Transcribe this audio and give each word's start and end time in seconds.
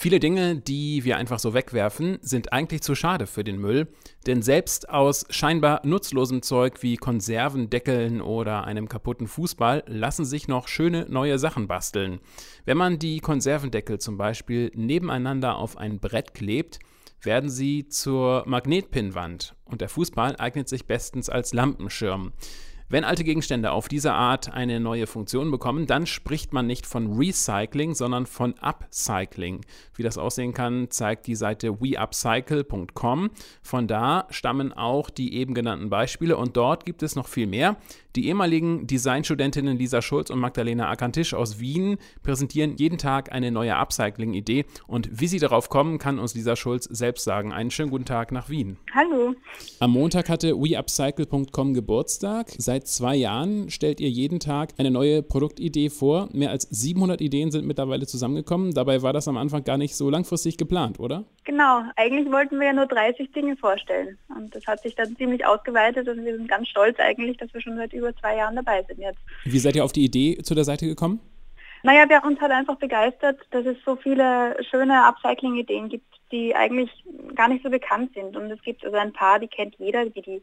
Viele 0.00 0.20
Dinge, 0.20 0.54
die 0.54 1.02
wir 1.02 1.16
einfach 1.16 1.40
so 1.40 1.54
wegwerfen, 1.54 2.18
sind 2.22 2.52
eigentlich 2.52 2.82
zu 2.82 2.94
schade 2.94 3.26
für 3.26 3.42
den 3.42 3.58
Müll, 3.58 3.88
denn 4.28 4.42
selbst 4.42 4.88
aus 4.88 5.26
scheinbar 5.28 5.80
nutzlosem 5.84 6.40
Zeug 6.42 6.84
wie 6.84 6.96
Konservendeckeln 6.96 8.20
oder 8.20 8.62
einem 8.62 8.88
kaputten 8.88 9.26
Fußball 9.26 9.82
lassen 9.88 10.24
sich 10.24 10.46
noch 10.46 10.68
schöne 10.68 11.06
neue 11.08 11.40
Sachen 11.40 11.66
basteln. 11.66 12.20
Wenn 12.64 12.76
man 12.76 13.00
die 13.00 13.18
Konservendeckel 13.18 13.98
zum 13.98 14.16
Beispiel 14.16 14.70
nebeneinander 14.76 15.56
auf 15.56 15.76
ein 15.76 15.98
Brett 15.98 16.32
klebt, 16.32 16.78
werden 17.20 17.50
sie 17.50 17.88
zur 17.88 18.44
Magnetpinnwand 18.46 19.56
und 19.64 19.80
der 19.80 19.88
Fußball 19.88 20.36
eignet 20.36 20.68
sich 20.68 20.86
bestens 20.86 21.28
als 21.28 21.52
Lampenschirm. 21.52 22.34
Wenn 22.90 23.04
alte 23.04 23.22
Gegenstände 23.22 23.72
auf 23.72 23.86
diese 23.86 24.14
Art 24.14 24.50
eine 24.54 24.80
neue 24.80 25.06
Funktion 25.06 25.50
bekommen, 25.50 25.86
dann 25.86 26.06
spricht 26.06 26.54
man 26.54 26.66
nicht 26.66 26.86
von 26.86 27.18
Recycling, 27.18 27.94
sondern 27.94 28.24
von 28.24 28.54
Upcycling. 28.62 29.60
Wie 29.94 30.02
das 30.02 30.16
aussehen 30.16 30.54
kann, 30.54 30.86
zeigt 30.88 31.26
die 31.26 31.34
Seite 31.34 31.82
weupcycle.com. 31.82 33.28
Von 33.60 33.88
da 33.88 34.26
stammen 34.30 34.72
auch 34.72 35.10
die 35.10 35.34
eben 35.34 35.52
genannten 35.52 35.90
Beispiele 35.90 36.38
und 36.38 36.56
dort 36.56 36.86
gibt 36.86 37.02
es 37.02 37.14
noch 37.14 37.28
viel 37.28 37.46
mehr. 37.46 37.76
Die 38.16 38.26
ehemaligen 38.26 38.86
Designstudentinnen 38.86 39.76
Lisa 39.76 40.00
Schulz 40.00 40.30
und 40.30 40.40
Magdalena 40.40 40.88
Akantisch 40.88 41.34
aus 41.34 41.60
Wien 41.60 41.98
präsentieren 42.22 42.76
jeden 42.78 42.96
Tag 42.96 43.30
eine 43.32 43.52
neue 43.52 43.76
Upcycling-Idee 43.76 44.64
und 44.86 45.10
wie 45.20 45.28
sie 45.28 45.38
darauf 45.38 45.68
kommen, 45.68 45.98
kann 45.98 46.18
uns 46.18 46.34
Lisa 46.34 46.56
Schulz 46.56 46.84
selbst 46.84 47.24
sagen. 47.24 47.52
Einen 47.52 47.70
schönen 47.70 47.90
guten 47.90 48.06
Tag 48.06 48.32
nach 48.32 48.48
Wien. 48.48 48.78
Hallo. 48.94 49.34
Am 49.78 49.90
Montag 49.90 50.30
hatte 50.30 50.56
weupcycle.com 50.56 51.74
Geburtstag. 51.74 52.48
Seit 52.56 52.77
Seit 52.78 52.86
zwei 52.86 53.16
Jahren 53.16 53.70
stellt 53.70 53.98
ihr 53.98 54.08
jeden 54.08 54.38
Tag 54.38 54.68
eine 54.78 54.92
neue 54.92 55.20
Produktidee 55.20 55.90
vor. 55.90 56.28
Mehr 56.32 56.50
als 56.50 56.62
700 56.70 57.20
Ideen 57.20 57.50
sind 57.50 57.66
mittlerweile 57.66 58.06
zusammengekommen. 58.06 58.72
Dabei 58.72 59.02
war 59.02 59.12
das 59.12 59.26
am 59.26 59.36
Anfang 59.36 59.64
gar 59.64 59.78
nicht 59.78 59.96
so 59.96 60.08
langfristig 60.08 60.58
geplant, 60.58 61.00
oder? 61.00 61.24
Genau. 61.42 61.82
Eigentlich 61.96 62.30
wollten 62.30 62.60
wir 62.60 62.68
ja 62.68 62.72
nur 62.72 62.86
30 62.86 63.32
Dinge 63.32 63.56
vorstellen. 63.56 64.16
Und 64.28 64.54
das 64.54 64.64
hat 64.68 64.80
sich 64.82 64.94
dann 64.94 65.16
ziemlich 65.16 65.44
ausgeweitet 65.44 66.08
und 66.08 66.24
wir 66.24 66.36
sind 66.36 66.46
ganz 66.46 66.68
stolz 66.68 67.00
eigentlich, 67.00 67.36
dass 67.38 67.52
wir 67.52 67.60
schon 67.60 67.74
seit 67.74 67.92
über 67.92 68.14
zwei 68.14 68.36
Jahren 68.36 68.54
dabei 68.54 68.84
sind 68.84 69.00
jetzt. 69.00 69.18
Wie 69.42 69.58
seid 69.58 69.74
ihr 69.74 69.84
auf 69.84 69.90
die 69.90 70.04
Idee 70.04 70.38
zu 70.44 70.54
der 70.54 70.62
Seite 70.62 70.86
gekommen? 70.86 71.18
Naja, 71.82 72.08
wir 72.08 72.20
haben 72.20 72.28
uns 72.28 72.40
halt 72.40 72.52
einfach 72.52 72.76
begeistert, 72.76 73.40
dass 73.50 73.66
es 73.66 73.76
so 73.84 73.96
viele 73.96 74.56
schöne 74.70 75.02
Upcycling-Ideen 75.04 75.88
gibt, 75.88 76.06
die 76.30 76.54
eigentlich 76.54 76.90
gar 77.34 77.48
nicht 77.48 77.64
so 77.64 77.70
bekannt 77.70 78.14
sind. 78.14 78.36
Und 78.36 78.52
es 78.52 78.62
gibt 78.62 78.84
also 78.84 78.96
ein 78.96 79.12
paar, 79.12 79.40
die 79.40 79.48
kennt 79.48 79.74
jeder, 79.80 80.04
wie 80.14 80.22
die 80.22 80.42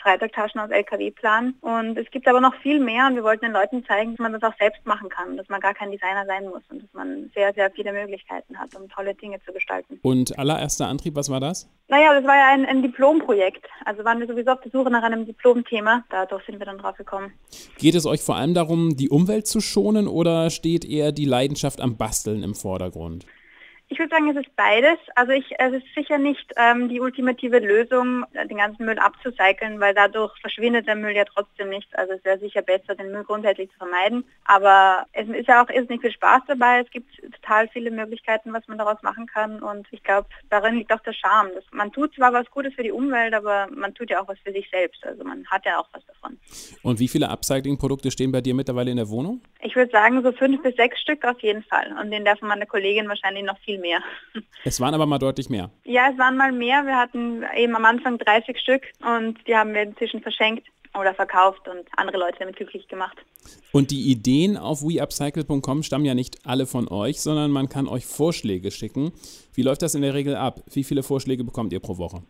Freitagtaschen 0.00 0.60
aus 0.60 0.70
LKW-Plan. 0.70 1.54
Und 1.60 1.96
es 1.98 2.10
gibt 2.10 2.28
aber 2.28 2.40
noch 2.40 2.54
viel 2.56 2.80
mehr 2.80 3.06
und 3.06 3.16
wir 3.16 3.24
wollten 3.24 3.46
den 3.46 3.52
Leuten 3.52 3.84
zeigen, 3.86 4.12
dass 4.12 4.18
man 4.18 4.32
das 4.32 4.42
auch 4.42 4.56
selbst 4.58 4.84
machen 4.86 5.08
kann, 5.08 5.36
dass 5.36 5.48
man 5.48 5.60
gar 5.60 5.74
kein 5.74 5.90
Designer 5.90 6.26
sein 6.26 6.44
muss 6.44 6.62
und 6.70 6.82
dass 6.82 6.92
man 6.92 7.30
sehr, 7.34 7.52
sehr 7.54 7.70
viele 7.70 7.92
Möglichkeiten 7.92 8.58
hat, 8.58 8.74
um 8.74 8.88
tolle 8.88 9.14
Dinge 9.14 9.40
zu 9.44 9.52
gestalten. 9.52 9.98
Und 10.02 10.38
allererster 10.38 10.86
Antrieb, 10.86 11.16
was 11.16 11.30
war 11.30 11.40
das? 11.40 11.68
Naja, 11.88 12.14
das 12.14 12.24
war 12.24 12.36
ja 12.36 12.52
ein, 12.52 12.66
ein 12.66 12.82
Diplomprojekt. 12.82 13.66
Also 13.84 14.04
waren 14.04 14.20
wir 14.20 14.26
sowieso 14.26 14.52
auf 14.52 14.60
der 14.60 14.72
Suche 14.72 14.90
nach 14.90 15.02
einem 15.02 15.26
Diplomthema. 15.26 16.04
Dadurch 16.10 16.44
sind 16.46 16.58
wir 16.58 16.66
dann 16.66 16.78
drauf 16.78 16.96
gekommen. 16.96 17.32
Geht 17.78 17.94
es 17.94 18.06
euch 18.06 18.22
vor 18.22 18.36
allem 18.36 18.54
darum, 18.54 18.96
die 18.96 19.08
Umwelt 19.08 19.46
zu 19.46 19.60
schonen 19.60 20.08
oder 20.08 20.50
steht 20.50 20.84
eher 20.84 21.12
die 21.12 21.26
Leidenschaft 21.26 21.80
am 21.80 21.96
Basteln 21.96 22.42
im 22.42 22.54
Vordergrund? 22.54 23.26
Ich 23.88 23.98
würde 23.98 24.10
sagen, 24.10 24.28
es 24.30 24.36
ist 24.36 24.56
beides. 24.56 24.98
Also 25.14 25.32
ich, 25.32 25.44
es 25.58 25.72
ist 25.74 25.86
sicher 25.94 26.16
nicht 26.16 26.52
ähm, 26.56 26.88
die 26.88 27.00
ultimative 27.00 27.58
Lösung, 27.58 28.24
den 28.32 28.56
ganzen 28.56 28.86
Müll 28.86 28.98
abzucyceln, 28.98 29.78
weil 29.78 29.94
dadurch 29.94 30.32
verschwindet 30.40 30.86
der 30.86 30.96
Müll 30.96 31.14
ja 31.14 31.24
trotzdem 31.24 31.68
nicht. 31.68 31.94
Also 31.96 32.14
es 32.14 32.24
wäre 32.24 32.38
sicher 32.38 32.62
besser, 32.62 32.94
den 32.94 33.12
Müll 33.12 33.24
grundsätzlich 33.24 33.70
zu 33.72 33.76
vermeiden. 33.76 34.24
Aber 34.46 35.06
es 35.12 35.28
ist 35.28 35.48
ja 35.48 35.62
auch 35.62 35.68
ist 35.68 35.90
nicht 35.90 36.00
viel 36.00 36.12
Spaß 36.12 36.42
dabei. 36.48 36.80
Es 36.80 36.90
gibt 36.90 37.10
total 37.34 37.68
viele 37.68 37.90
Möglichkeiten, 37.90 38.52
was 38.54 38.66
man 38.68 38.78
daraus 38.78 39.02
machen 39.02 39.26
kann. 39.26 39.62
Und 39.62 39.86
ich 39.90 40.02
glaube, 40.02 40.28
darin 40.48 40.76
liegt 40.76 40.92
auch 40.92 41.02
der 41.02 41.12
Charme. 41.12 41.50
Dass 41.54 41.64
man 41.70 41.92
tut 41.92 42.14
zwar 42.14 42.32
was 42.32 42.50
Gutes 42.50 42.74
für 42.74 42.82
die 42.82 42.92
Umwelt, 42.92 43.34
aber 43.34 43.68
man 43.70 43.94
tut 43.94 44.10
ja 44.10 44.22
auch 44.22 44.28
was 44.28 44.38
für 44.38 44.52
sich 44.52 44.68
selbst. 44.70 45.04
Also 45.06 45.24
man 45.24 45.46
hat 45.46 45.66
ja 45.66 45.78
auch 45.78 45.88
was 45.92 46.04
davon. 46.06 46.38
Und 46.82 46.98
wie 47.00 47.08
viele 47.08 47.28
Upcycling-Produkte 47.28 48.10
stehen 48.10 48.32
bei 48.32 48.40
dir 48.40 48.54
mittlerweile 48.54 48.90
in 48.90 48.96
der 48.96 49.10
Wohnung? 49.10 49.42
Ich 49.60 49.76
würde 49.76 49.90
sagen, 49.90 50.22
so 50.22 50.32
fünf 50.32 50.62
bis 50.62 50.74
sechs 50.76 51.00
Stück 51.00 51.24
auf 51.24 51.40
jeden 51.40 51.62
Fall. 51.64 51.94
Und 52.00 52.10
den 52.10 52.24
darf 52.24 52.40
meine 52.40 52.66
Kollegin 52.66 53.08
wahrscheinlich 53.08 53.44
noch 53.44 53.58
viel 53.58 53.73
mehr. 53.78 54.00
Es 54.66 54.80
waren 54.80 54.94
aber 54.94 55.04
mal 55.04 55.18
deutlich 55.18 55.50
mehr. 55.50 55.70
Ja, 55.84 56.08
es 56.10 56.18
waren 56.18 56.38
mal 56.38 56.50
mehr. 56.50 56.86
Wir 56.86 56.96
hatten 56.96 57.44
eben 57.54 57.76
am 57.76 57.84
Anfang 57.84 58.16
30 58.16 58.58
Stück 58.58 58.82
und 59.02 59.36
die 59.46 59.54
haben 59.54 59.74
wir 59.74 59.82
inzwischen 59.82 60.22
verschenkt 60.22 60.66
oder 60.98 61.14
verkauft 61.14 61.68
und 61.68 61.86
andere 61.96 62.18
Leute 62.18 62.38
damit 62.38 62.56
glücklich 62.56 62.88
gemacht. 62.88 63.18
Und 63.72 63.90
die 63.90 64.10
Ideen 64.10 64.56
auf 64.56 64.82
weupcycle.com 64.82 65.82
stammen 65.82 66.04
ja 66.04 66.14
nicht 66.14 66.46
alle 66.46 66.66
von 66.66 66.88
euch, 66.88 67.20
sondern 67.20 67.50
man 67.50 67.68
kann 67.68 67.88
euch 67.88 68.06
Vorschläge 68.06 68.70
schicken. 68.70 69.12
Wie 69.52 69.62
läuft 69.62 69.82
das 69.82 69.94
in 69.94 70.02
der 70.02 70.14
Regel 70.14 70.36
ab? 70.36 70.60
Wie 70.72 70.84
viele 70.84 71.02
Vorschläge 71.02 71.44
bekommt 71.44 71.72
ihr 71.72 71.80
pro 71.80 71.98
Woche? 71.98 72.22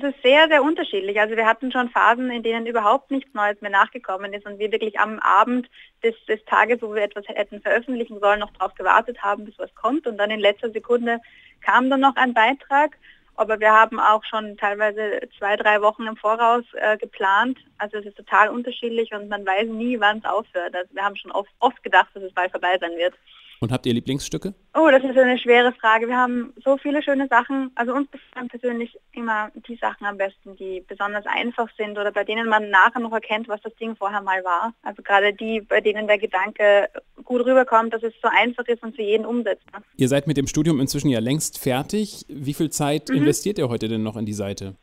Das 0.00 0.14
ist 0.14 0.22
sehr, 0.22 0.48
sehr 0.48 0.62
unterschiedlich. 0.62 1.20
Also 1.20 1.36
wir 1.36 1.46
hatten 1.46 1.70
schon 1.70 1.90
Phasen, 1.90 2.30
in 2.30 2.42
denen 2.42 2.66
überhaupt 2.66 3.10
nichts 3.10 3.34
Neues 3.34 3.60
mehr 3.60 3.70
nachgekommen 3.70 4.32
ist 4.32 4.46
und 4.46 4.58
wir 4.58 4.72
wirklich 4.72 4.98
am 4.98 5.18
Abend 5.18 5.68
des, 6.02 6.14
des 6.26 6.42
Tages, 6.46 6.80
wo 6.80 6.94
wir 6.94 7.02
etwas 7.02 7.26
hätten 7.28 7.60
veröffentlichen 7.60 8.18
sollen, 8.18 8.40
noch 8.40 8.52
darauf 8.52 8.74
gewartet 8.74 9.22
haben, 9.22 9.44
bis 9.44 9.58
was 9.58 9.74
kommt. 9.74 10.06
Und 10.06 10.16
dann 10.16 10.30
in 10.30 10.40
letzter 10.40 10.70
Sekunde 10.70 11.18
kam 11.60 11.90
dann 11.90 12.00
noch 12.00 12.16
ein 12.16 12.32
Beitrag. 12.32 12.96
Aber 13.36 13.60
wir 13.60 13.72
haben 13.72 14.00
auch 14.00 14.24
schon 14.24 14.56
teilweise 14.56 15.20
zwei, 15.38 15.56
drei 15.56 15.82
Wochen 15.82 16.06
im 16.06 16.16
Voraus 16.16 16.64
äh, 16.74 16.96
geplant. 16.96 17.58
Also 17.78 17.98
es 17.98 18.06
ist 18.06 18.16
total 18.16 18.48
unterschiedlich 18.48 19.12
und 19.12 19.28
man 19.28 19.44
weiß 19.44 19.68
nie, 19.68 19.98
wann 20.00 20.18
es 20.18 20.24
aufhört. 20.24 20.74
Also 20.74 20.94
wir 20.94 21.02
haben 21.02 21.16
schon 21.16 21.32
oft, 21.32 21.50
oft 21.58 21.82
gedacht, 21.82 22.08
dass 22.14 22.22
es 22.22 22.32
bald 22.32 22.52
vorbei 22.52 22.76
sein 22.80 22.96
wird. 22.96 23.14
Und 23.62 23.72
habt 23.72 23.84
ihr 23.84 23.92
Lieblingsstücke? 23.92 24.54
Oh, 24.74 24.88
das 24.90 25.04
ist 25.04 25.18
eine 25.18 25.38
schwere 25.38 25.72
Frage. 25.72 26.08
Wir 26.08 26.16
haben 26.16 26.54
so 26.64 26.78
viele 26.78 27.02
schöne 27.02 27.28
Sachen. 27.28 27.70
Also 27.74 27.92
uns 27.92 28.10
gefallen 28.10 28.48
persönlich 28.48 28.98
immer 29.12 29.50
die 29.68 29.76
Sachen 29.76 30.06
am 30.06 30.16
besten, 30.16 30.56
die 30.56 30.82
besonders 30.88 31.26
einfach 31.26 31.68
sind 31.76 31.98
oder 31.98 32.10
bei 32.10 32.24
denen 32.24 32.48
man 32.48 32.70
nachher 32.70 33.00
noch 33.00 33.12
erkennt, 33.12 33.48
was 33.48 33.60
das 33.60 33.76
Ding 33.76 33.94
vorher 33.96 34.22
mal 34.22 34.42
war. 34.44 34.72
Also 34.82 35.02
gerade 35.02 35.34
die, 35.34 35.60
bei 35.60 35.82
denen 35.82 36.06
der 36.06 36.16
Gedanke 36.16 36.88
gut 37.22 37.44
rüberkommt, 37.44 37.92
dass 37.92 38.02
es 38.02 38.14
so 38.22 38.30
einfach 38.30 38.66
ist 38.66 38.82
und 38.82 38.96
für 38.96 39.02
jeden 39.02 39.26
umsetzbar. 39.26 39.82
Ihr 39.98 40.08
seid 40.08 40.26
mit 40.26 40.38
dem 40.38 40.46
Studium 40.46 40.80
inzwischen 40.80 41.10
ja 41.10 41.20
längst 41.20 41.58
fertig. 41.58 42.24
Wie 42.28 42.54
viel 42.54 42.70
Zeit 42.70 43.10
mhm. 43.10 43.16
investiert 43.16 43.58
ihr 43.58 43.68
heute 43.68 43.88
denn 43.88 44.02
noch 44.02 44.16
in 44.16 44.24
die 44.24 44.32
Seite? 44.32 44.74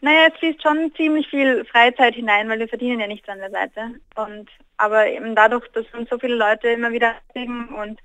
Naja, 0.00 0.28
es 0.32 0.38
fließt 0.38 0.62
schon 0.62 0.92
ziemlich 0.96 1.28
viel 1.28 1.64
Freizeit 1.64 2.14
hinein, 2.14 2.48
weil 2.48 2.60
wir 2.60 2.68
verdienen 2.68 3.00
ja 3.00 3.06
nichts 3.06 3.28
an 3.28 3.38
der 3.38 3.50
Seite. 3.50 4.00
Und 4.16 4.48
aber 4.76 5.08
eben 5.08 5.34
dadurch, 5.34 5.66
dass 5.72 5.86
uns 5.92 6.08
so 6.08 6.18
viele 6.18 6.36
Leute 6.36 6.68
immer 6.68 6.92
wieder 6.92 7.14
kriegen 7.32 7.68
und 7.74 8.00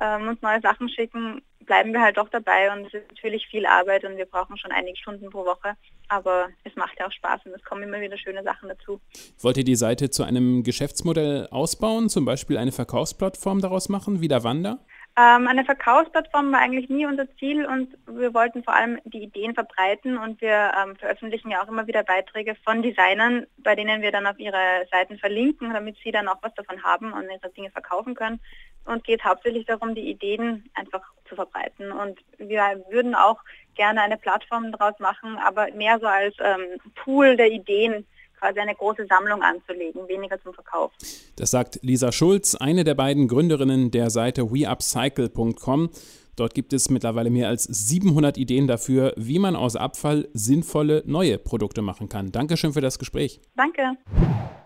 ähm, 0.00 0.28
uns 0.28 0.42
neue 0.42 0.60
Sachen 0.60 0.88
schicken, 0.88 1.42
bleiben 1.60 1.92
wir 1.92 2.00
halt 2.00 2.16
doch 2.16 2.28
dabei 2.30 2.72
und 2.72 2.86
es 2.86 2.94
ist 2.94 3.08
natürlich 3.10 3.46
viel 3.46 3.64
Arbeit 3.64 4.04
und 4.04 4.16
wir 4.16 4.26
brauchen 4.26 4.56
schon 4.58 4.72
einige 4.72 4.96
Stunden 4.96 5.30
pro 5.30 5.44
Woche. 5.44 5.76
Aber 6.08 6.48
es 6.64 6.74
macht 6.74 6.98
ja 6.98 7.06
auch 7.06 7.12
Spaß 7.12 7.42
und 7.44 7.52
es 7.52 7.62
kommen 7.62 7.84
immer 7.84 8.00
wieder 8.00 8.18
schöne 8.18 8.42
Sachen 8.42 8.68
dazu. 8.68 9.00
Wollt 9.40 9.56
ihr 9.56 9.64
die 9.64 9.76
Seite 9.76 10.10
zu 10.10 10.24
einem 10.24 10.64
Geschäftsmodell 10.64 11.46
ausbauen, 11.50 12.08
zum 12.08 12.24
Beispiel 12.24 12.58
eine 12.58 12.72
Verkaufsplattform 12.72 13.60
daraus 13.60 13.88
machen, 13.88 14.20
wie 14.20 14.28
der 14.28 14.42
Wander? 14.42 14.84
Ähm, 15.16 15.48
eine 15.48 15.64
Verkaufsplattform 15.64 16.52
war 16.52 16.60
eigentlich 16.60 16.88
nie 16.88 17.04
unser 17.04 17.26
Ziel 17.36 17.66
und 17.66 17.96
wir 18.06 18.32
wollten 18.32 18.62
vor 18.62 18.74
allem 18.74 19.00
die 19.04 19.22
Ideen 19.24 19.54
verbreiten 19.54 20.16
und 20.16 20.40
wir 20.40 20.72
ähm, 20.80 20.94
veröffentlichen 20.96 21.50
ja 21.50 21.62
auch 21.62 21.68
immer 21.68 21.86
wieder 21.86 22.04
Beiträge 22.04 22.54
von 22.64 22.80
Designern, 22.80 23.46
bei 23.58 23.74
denen 23.74 24.02
wir 24.02 24.12
dann 24.12 24.26
auf 24.26 24.38
ihre 24.38 24.86
Seiten 24.92 25.18
verlinken, 25.18 25.74
damit 25.74 25.96
sie 26.04 26.12
dann 26.12 26.28
auch 26.28 26.38
was 26.42 26.54
davon 26.54 26.82
haben 26.84 27.12
und 27.12 27.24
ihre 27.24 27.50
Dinge 27.50 27.70
verkaufen 27.70 28.14
können. 28.14 28.40
Und 28.86 29.04
geht 29.04 29.24
hauptsächlich 29.24 29.66
darum, 29.66 29.94
die 29.94 30.08
Ideen 30.08 30.70
einfach 30.74 31.02
zu 31.28 31.34
verbreiten. 31.34 31.92
Und 31.92 32.18
wir 32.38 32.82
würden 32.88 33.14
auch 33.14 33.38
gerne 33.74 34.00
eine 34.00 34.16
Plattform 34.16 34.72
daraus 34.72 34.98
machen, 35.00 35.36
aber 35.38 35.70
mehr 35.72 35.98
so 35.98 36.06
als 36.06 36.34
ähm, 36.40 36.80
Pool 36.94 37.36
der 37.36 37.50
Ideen 37.50 38.06
quasi 38.40 38.58
eine 38.58 38.74
große 38.74 39.06
Sammlung 39.06 39.42
anzulegen, 39.42 40.08
weniger 40.08 40.42
zum 40.42 40.54
Verkauf. 40.54 40.92
Das 41.36 41.50
sagt 41.50 41.78
Lisa 41.82 42.10
Schulz, 42.12 42.54
eine 42.54 42.84
der 42.84 42.94
beiden 42.94 43.28
Gründerinnen 43.28 43.90
der 43.90 44.10
Seite 44.10 44.50
weupcycle.com. 44.50 45.90
Dort 46.36 46.54
gibt 46.54 46.72
es 46.72 46.88
mittlerweile 46.88 47.28
mehr 47.28 47.48
als 47.48 47.64
700 47.64 48.38
Ideen 48.38 48.66
dafür, 48.66 49.12
wie 49.16 49.38
man 49.38 49.56
aus 49.56 49.76
Abfall 49.76 50.28
sinnvolle 50.32 51.02
neue 51.06 51.38
Produkte 51.38 51.82
machen 51.82 52.08
kann. 52.08 52.32
Dankeschön 52.32 52.72
für 52.72 52.80
das 52.80 52.98
Gespräch. 52.98 53.40
Danke. 53.56 53.96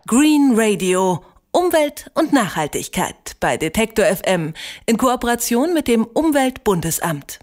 Green 0.07 0.53
Radio. 0.55 1.21
Umwelt 1.51 2.11
und 2.15 2.33
Nachhaltigkeit 2.33 3.37
bei 3.39 3.57
Detektor 3.57 4.05
FM 4.05 4.55
in 4.87 4.97
Kooperation 4.97 5.73
mit 5.73 5.87
dem 5.87 6.05
Umweltbundesamt. 6.05 7.39